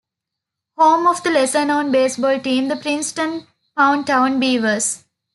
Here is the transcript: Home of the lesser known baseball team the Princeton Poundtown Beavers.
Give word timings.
Home 0.79 1.05
of 1.05 1.21
the 1.21 1.29
lesser 1.29 1.63
known 1.63 1.91
baseball 1.91 2.39
team 2.39 2.69
the 2.69 2.75
Princeton 2.75 3.45
Poundtown 3.77 4.39
Beavers. 4.39 5.03